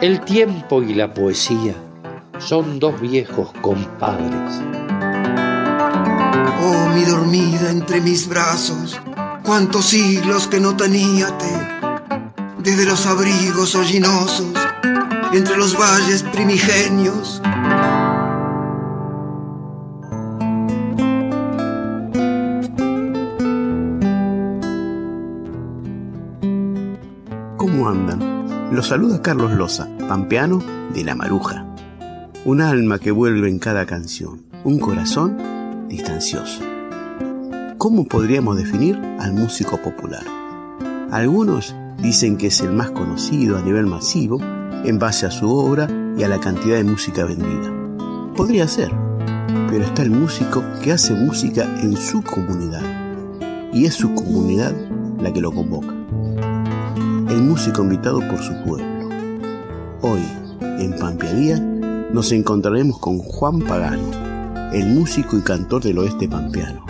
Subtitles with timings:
[0.00, 1.74] El tiempo y la poesía
[2.38, 4.62] son dos viejos compadres.
[6.62, 8.98] Oh, mi dormida entre mis brazos,
[9.44, 11.44] cuántos siglos que no teníate,
[12.60, 14.54] desde los abrigos hollinosos,
[15.34, 17.42] entre los valles primigenios.
[27.58, 28.29] ¿Cómo andan?
[28.70, 30.62] Los saluda Carlos Loza, pampeano
[30.94, 31.66] de La Maruja.
[32.44, 36.62] Un alma que vuelve en cada canción, un corazón distancioso.
[37.78, 40.22] ¿Cómo podríamos definir al músico popular?
[41.10, 45.88] Algunos dicen que es el más conocido a nivel masivo en base a su obra
[46.16, 47.72] y a la cantidad de música vendida.
[48.36, 48.92] Podría ser,
[49.68, 52.84] pero está el músico que hace música en su comunidad
[53.72, 54.76] y es su comunidad
[55.20, 55.99] la que lo convoca.
[57.30, 59.08] El músico invitado por su pueblo.
[60.00, 60.20] Hoy,
[60.60, 66.84] en Pampeadía, nos encontraremos con Juan Pagano, el músico y cantor del oeste pampeano,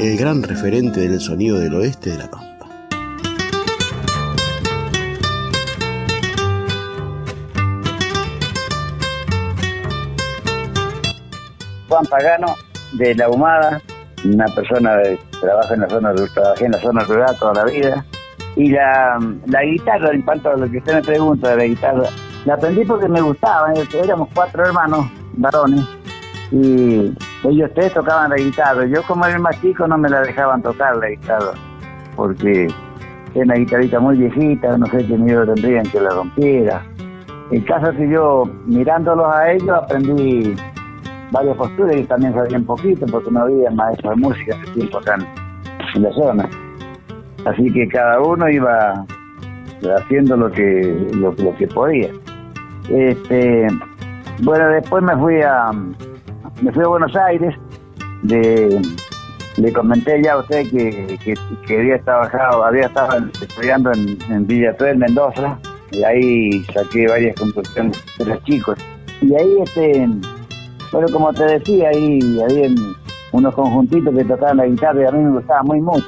[0.00, 2.68] el gran referente del sonido del oeste de la Pampa.
[11.90, 12.54] Juan Pagano
[12.94, 13.82] de La Humada,
[14.24, 18.06] una persona que trabaja en la zona, trabajé en la zona rural toda la vida.
[18.56, 22.04] Y la, la guitarra, en cuanto a lo que usted me pregunta de la guitarra,
[22.46, 25.84] la aprendí porque me gustaba, eh, éramos cuatro hermanos varones
[26.50, 27.12] y
[27.44, 28.86] ellos tres tocaban la guitarra.
[28.86, 31.52] Yo como era el más chico no me la dejaban tocar la guitarra
[32.14, 32.68] porque
[33.34, 36.82] era una guitarrita muy viejita, no sé qué miedo tendrían que la rompiera.
[37.50, 40.54] El caso es que yo mirándolos a ellos aprendí
[41.30, 44.98] varias posturas y también sabía un poquito porque no había maestro de música hace tiempo
[44.98, 46.48] acá en, en la zona.
[47.46, 49.06] Así que cada uno iba
[49.98, 52.10] haciendo lo que lo, que podía.
[52.90, 53.68] Este,
[54.42, 55.70] bueno, después me fui a
[56.60, 57.54] me fui a Buenos Aires.
[58.22, 61.18] Le comenté ya a usted que,
[61.66, 65.58] que, había trabajado, había estado estudiando en, en Villa Mendoza,
[65.92, 68.76] y ahí saqué varias conclusiones de los chicos.
[69.22, 70.08] Y ahí, este,
[70.92, 72.68] bueno, como te decía, ahí había
[73.32, 76.06] unos conjuntitos que tocaban la guitarra y a mí me gustaba muy mucho.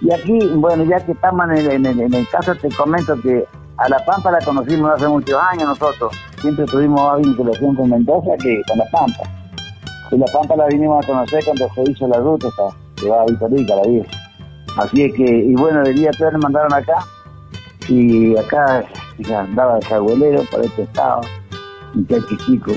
[0.00, 3.44] Y aquí, bueno, ya que estamos en el, el, el caso, te comento que
[3.78, 6.12] a La Pampa la conocimos hace muchos años nosotros.
[6.40, 9.22] Siempre tuvimos más vinculación con Mendoza que con La Pampa.
[10.10, 13.22] Y La Pampa la vinimos a conocer cuando se hizo la ruta esta, que va
[13.22, 14.10] a Vitorica, la vieja.
[14.76, 17.04] Así es que, y bueno, de día tres me mandaron acá.
[17.88, 18.84] Y acá
[19.18, 21.22] ya, andaba de jagüelero por este estado,
[21.94, 22.06] un
[22.46, 22.72] chico.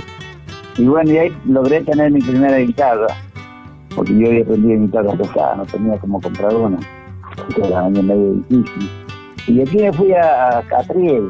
[0.77, 3.07] Y bueno, y ahí logré tener mi primera guitarra,
[3.95, 6.79] porque yo había aprendido guitarra pesada, no tenía como comprar una.
[7.63, 8.89] Era medio difícil.
[9.47, 11.29] Y aquí me fui a, a Catriel.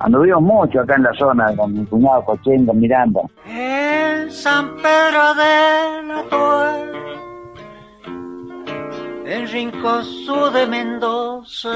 [0.00, 3.20] Anduvimos mucho acá en la zona con mi cuñado Cochengo, Miranda.
[3.46, 6.90] En San Pedro de la Torre,
[9.24, 11.70] en Rincosú de Mendoza.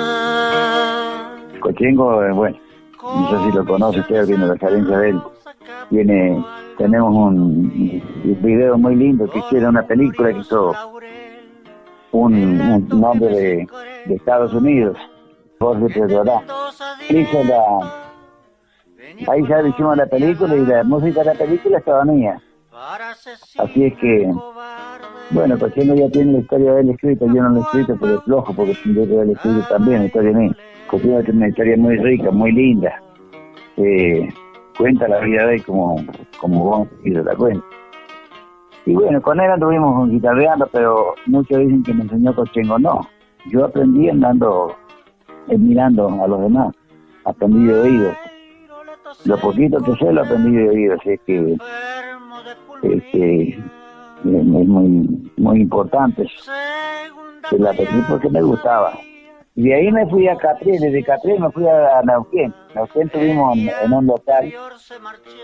[1.60, 2.56] Cochengo, eh, bueno,
[3.00, 5.20] no sé si lo conoce usted, viene la carencia de él.
[5.90, 6.44] Tiene,
[6.78, 10.74] tenemos un, un video muy lindo que hicieron una película que hizo
[12.21, 13.69] un, un nombre de,
[14.06, 14.97] de Estados Unidos,
[15.59, 16.43] Jorge Pedrorá.
[17.09, 18.06] Hizo la,
[19.28, 22.41] ahí ya hicimos la película y la música de la película estaba mía.
[23.59, 24.31] Así es que,
[25.31, 28.19] bueno, Cochengo ya tiene la historia de él escrita, yo no la he escrito, pero
[28.19, 30.56] es flojo porque tendría que haberla escrito también, la historia mía.
[30.88, 33.03] Cochengo tiene una historia muy rica, muy linda.
[33.78, 34.28] Eh,
[34.77, 35.97] cuenta la vida de él como,
[36.39, 37.65] como vos y se la cuenta.
[38.86, 42.78] Y bueno, con él anduvimos guitarreando, pero muchos dicen que me enseñó Cochengo.
[42.78, 43.00] No,
[43.50, 44.77] yo aprendí andando,
[45.48, 46.72] eh, mirando a los demás,
[47.24, 48.12] aprendí de oído.
[49.24, 51.56] Lo poquito que sé lo aprendí de oído, así que
[52.83, 53.59] este, es
[54.24, 56.28] muy, muy importante.
[57.50, 58.92] Se la aprendí porque me gustaba.
[59.56, 62.54] Y de ahí me fui a Catriel, desde Catriel me fui a Neuquén.
[62.74, 64.53] Neuquén tuvimos en, en un local,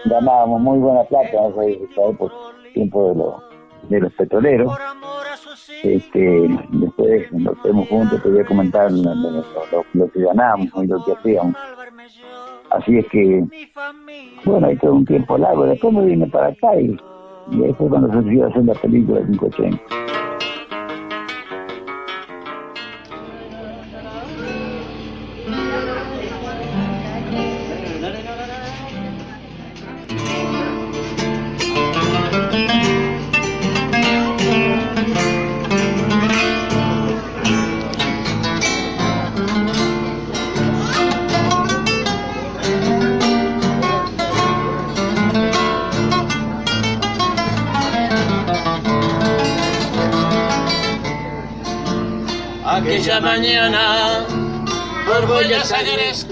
[0.04, 2.34] ganábamos muy buena plata en esa época,
[2.72, 4.72] tiempo de los, de los petroleros.
[5.82, 11.12] Este, después nos fuimos juntos, te voy a comentar lo, que ganábamos y lo que
[11.12, 11.56] hacíamos.
[12.70, 13.44] Así es que,
[14.44, 15.66] bueno, ahí todo un tiempo largo.
[15.66, 16.96] Después me vine para acá y,
[17.50, 20.01] y ahí fue cuando se decidió hacer la película de 580.
[53.20, 54.26] Mañana
[55.06, 56.26] por Buenos Aires.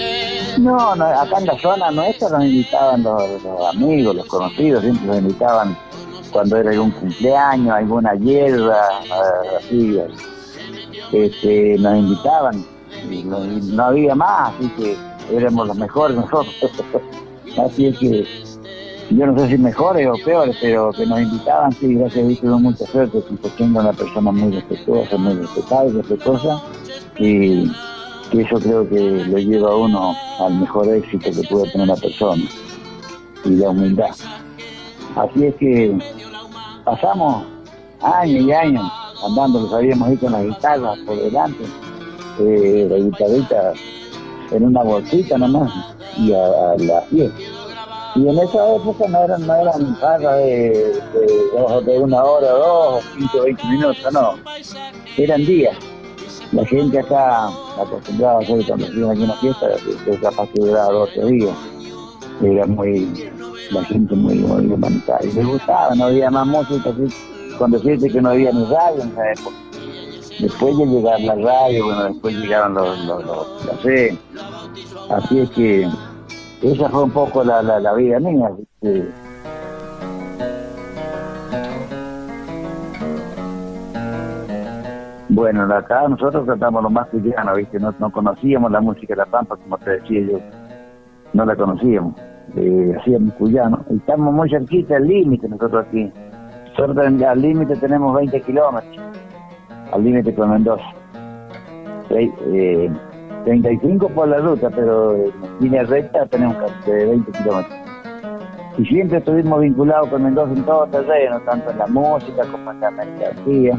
[0.58, 3.22] No, no, acá en la zona nuestra nos invitaban los,
[3.74, 5.76] amigos, los conocidos, siempre nos invitaban
[6.30, 8.80] cuando era algún cumpleaños, alguna hierba,
[9.58, 10.00] así,
[11.12, 12.64] este, nos invitaban
[13.10, 14.96] y no, había más, así que
[15.36, 16.54] éramos los mejores nosotros.
[17.66, 18.49] así es que
[19.10, 22.40] yo no sé si mejores o peores, pero que nos invitaban, sí, gracias a Dios
[22.40, 23.22] tuvimos mucha suerte,
[23.58, 26.62] tengo una persona muy respetuosa, muy respetable, respetuosa,
[27.18, 27.70] y
[28.30, 31.96] que eso creo que lo lleva a uno al mejor éxito que puede tener la
[31.96, 32.44] persona,
[33.44, 34.14] y la humildad.
[35.16, 35.98] Así es que
[36.84, 37.44] pasamos
[38.02, 38.92] años y años
[39.26, 41.64] andando, lo sabíamos ir con las guitarras por delante,
[42.38, 43.72] eh, la guitarrita
[44.52, 45.72] en una bolsita nomás,
[46.16, 47.49] y a, a la fiesta
[48.20, 49.96] y en esa época no eran, no eran
[50.34, 51.00] de,
[51.86, 53.02] de, una hora, dos,
[53.34, 54.34] o veinte minutos, no.
[55.16, 55.74] Eran días.
[56.52, 57.48] La gente acá
[57.80, 59.68] acostumbraba a hacer cuando hacían aquí una fiesta,
[60.04, 61.56] que capaz que duraba dos o días.
[62.42, 63.30] Era muy,
[63.70, 65.32] la gente muy, muy humanitaria.
[65.32, 66.92] Les gustaba, no había más música,
[67.56, 69.56] cuando siente que no había ni radio en esa época.
[70.40, 74.14] Después de llegar la radio, bueno, después llegaron los, los, los cafés.
[75.08, 75.88] Así es que
[76.62, 78.50] esa fue un poco la, la, vida mía.
[85.30, 87.78] Bueno, acá nosotros cantamos lo más cuyano, ¿viste?
[87.78, 90.38] No, no, conocíamos la música de La Pampa, como te decía yo.
[91.32, 92.14] No la conocíamos.
[92.56, 93.84] Eh, hacíamos cuyano.
[93.90, 96.12] Estamos muy cerquita del límite nosotros aquí.
[96.70, 98.98] Nosotros al límite tenemos 20 kilómetros.
[99.92, 100.84] Al límite con Mendoza.
[102.10, 102.90] Eh,
[103.50, 106.56] 35 por la ruta, pero en línea recta tenemos
[106.86, 107.78] de 20 kilómetros.
[108.78, 112.80] Y siempre estuvimos vinculados con Mendoza en todo terreno, tanto en la música como en
[112.80, 113.76] la mercancía.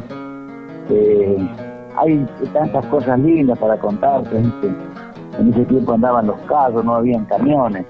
[0.89, 1.49] Eh,
[1.95, 4.23] hay tantas cosas lindas para contar.
[4.33, 7.85] En ese tiempo andaban los carros, no habían camiones.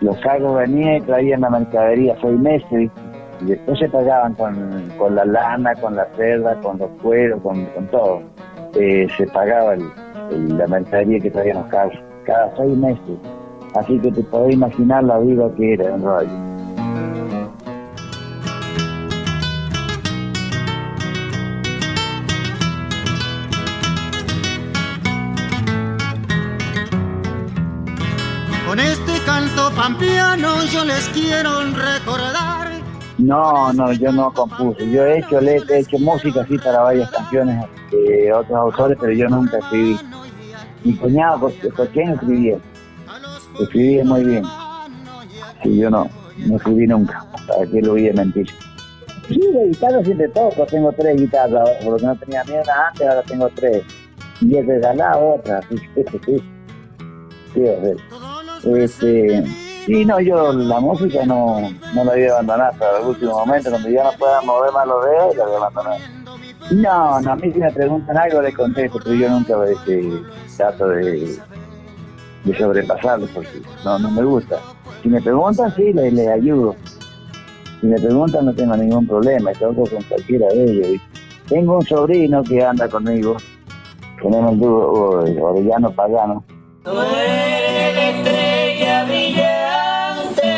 [0.00, 2.90] Los carros venían y traían la mercadería seis meses
[3.40, 8.22] y después se pagaban con, la lana, con la cerda, con los cueros, con, todo.
[8.74, 9.82] Eh, se pagaba el,
[10.30, 13.18] la mercadería que traían los carros cada seis meses.
[13.74, 16.50] Así que te podés imaginar la vida que era en radio.
[28.66, 32.70] Con este canto pampiano yo les quiero recordar.
[33.18, 34.90] No, no, yo no compuse.
[34.90, 39.28] Yo he hecho, he hecho música así para varias canciones de otros autores, pero yo
[39.28, 39.98] nunca escribí.
[40.84, 42.58] Mi cuñado Cochén escribía.
[43.60, 44.44] Escribía muy bien.
[45.62, 46.08] Sí, yo no,
[46.46, 47.24] no escribí nunca.
[47.46, 48.48] ¿Para qué lo voy a mentir?
[49.28, 50.64] Sí, de guitarra siempre toco.
[50.66, 51.68] Tengo tres guitarras.
[51.84, 53.82] Porque no tenía miedo antes, ahora tengo tres.
[54.40, 55.60] Y es la otra.
[55.68, 56.42] Sí, sí, sí.
[57.52, 57.64] Sí,
[58.76, 59.44] Este,
[59.84, 61.60] sí, no, yo la música no,
[61.94, 63.70] no la voy a abandonar hasta el último momento.
[63.70, 66.00] Cuando ya no pueda mover más los dedos, la voy a abandonar.
[66.70, 70.22] No, no, a mí si me preguntan algo le contesto, pero yo nunca este,
[70.60, 71.38] trato de,
[72.44, 74.58] de sobrepasarlo porque no, no me gusta.
[75.02, 76.76] Si me preguntan, sí, les le ayudo.
[77.80, 81.00] Si me preguntan, no tengo ningún problema, toco con cualquiera de ellos.
[81.48, 83.36] Tengo un sobrino que anda conmigo,
[84.22, 86.44] tenemos el dúo Orellano Pagano.
[87.96, 90.52] estrella brillante,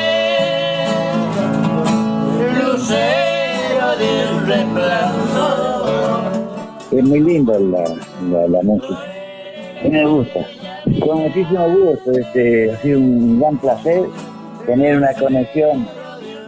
[2.59, 5.63] lucero del resplandor
[6.91, 9.22] es muy linda la, la, música.
[9.91, 10.41] Me gusta.
[11.01, 14.05] Con muchísimo gusto, este, ha sido un gran placer
[14.67, 15.87] tener una conexión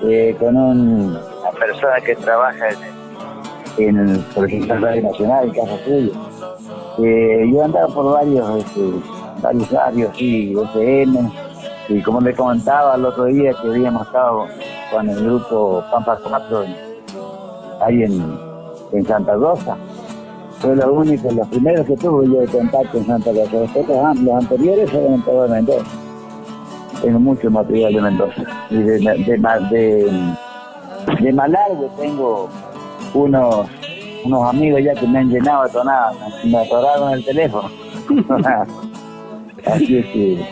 [0.05, 1.21] eh, con una
[1.59, 2.69] persona que trabaja
[3.79, 6.13] en, el, por ejemplo, Radio Nacional, en Casa Suya.
[6.99, 8.81] Eh, yo he andado por varios, este,
[9.43, 11.31] varios radios, sí, FM,
[11.89, 14.47] y como le comentaba el otro día que habíamos estado
[14.93, 16.65] con el grupo Pampa 4
[17.81, 18.39] ahí en,
[18.93, 19.77] en Santa Rosa,
[20.65, 23.79] fue lo único, los primeros que tuve yo de contacto en Santa Rosa.
[23.87, 25.87] Los, los anteriores fueron en todo Mendoza.
[27.03, 28.43] tengo mucho material de Mendoza.
[28.71, 29.15] Y de, de,
[29.71, 30.37] de,
[31.21, 32.49] de Malargue tengo
[33.13, 33.67] unos
[34.25, 37.69] unos amigos ya que me han llenado de tonadas, me atoraron el teléfono.
[39.67, 40.47] Así es que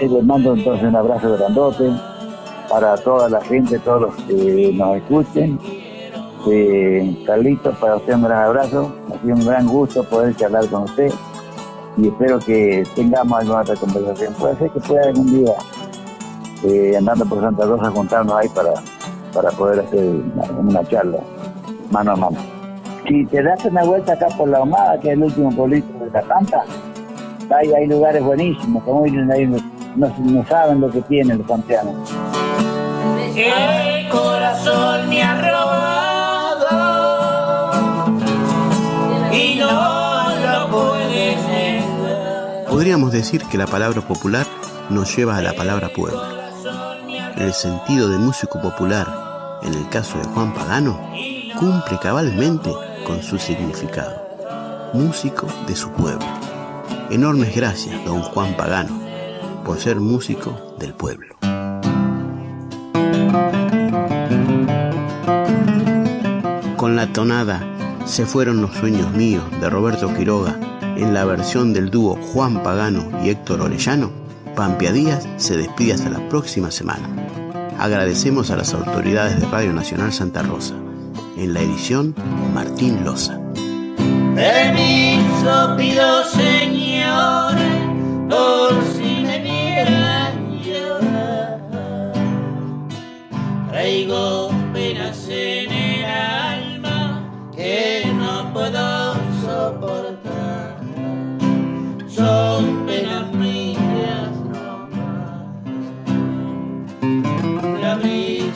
[0.00, 1.90] les mando entonces un abrazo grandote
[2.68, 5.58] para toda la gente, todos los que nos escuchen.
[6.50, 8.92] Eh, Carlitos, para usted un gran abrazo,
[9.22, 11.12] sido un gran gusto poder charlar con usted
[11.96, 14.34] y espero que tengamos alguna otra conversación.
[14.34, 15.52] Puede ser que pueda algún día
[16.64, 18.72] eh, andando por Santa Rosa juntarnos ahí para,
[19.32, 20.04] para poder hacer
[20.58, 21.18] una, charla
[21.90, 22.38] mano a mano.
[23.06, 26.10] Si te das una vuelta acá por la Ahumada, que es el último pueblito de
[26.10, 26.64] la Santa,
[27.54, 31.94] hay, hay lugares buenísimos, como ahí no, no saben lo que tienen los pampeanos.
[33.34, 35.40] El corazón me ha
[42.92, 44.46] Podríamos decir que la palabra popular
[44.90, 46.22] nos lleva a la palabra pueblo.
[47.38, 51.00] El sentido de músico popular, en el caso de Juan Pagano,
[51.58, 52.70] cumple cabalmente
[53.06, 54.90] con su significado.
[54.92, 56.26] Músico de su pueblo.
[57.08, 59.00] Enormes gracias, don Juan Pagano,
[59.64, 61.36] por ser músico del pueblo.
[66.76, 67.66] Con la tonada
[68.04, 73.10] Se fueron los sueños míos de Roberto Quiroga en la versión del dúo Juan Pagano
[73.24, 74.10] y Héctor Orellano,
[74.56, 77.08] Pampia Díaz se despide hasta la próxima semana.
[77.78, 80.74] Agradecemos a las autoridades de Radio Nacional Santa Rosa.
[81.36, 82.14] En la edición,
[82.54, 83.40] Martín Loza.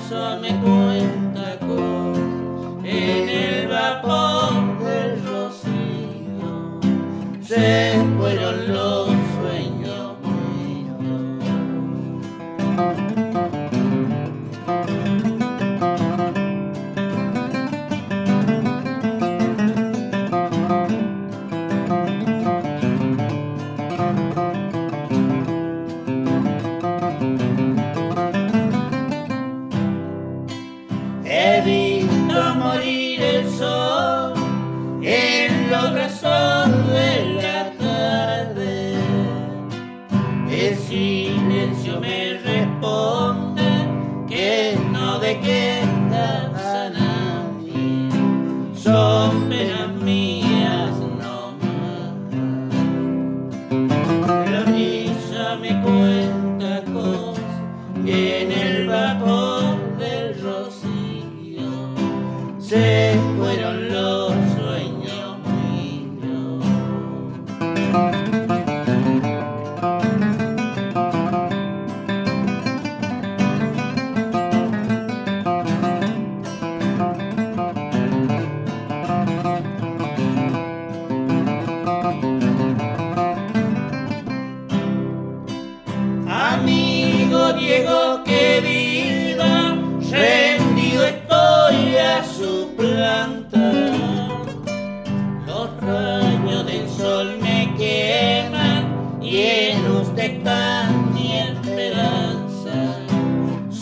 [0.07, 6.81] Brisa me cuenta con en el vapor del rocío.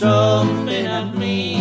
[0.04, 1.53] something at me.